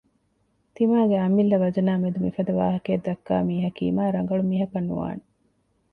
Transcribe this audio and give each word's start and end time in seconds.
ތިމާގެ 0.75 1.17
އަމިއްލަ 1.23 1.57
ވަޒަނާމެދު 1.63 2.17
މިފަދަ 2.25 2.51
ވާހަކައެއް 2.59 3.05
ދައްކާ 3.07 3.35
މީހަކީ 3.49 3.83
މާ 3.97 4.03
ރަނގަޅު 4.15 4.43
މީހަކަށް 4.51 4.87
ނުވާނެ 4.89 5.23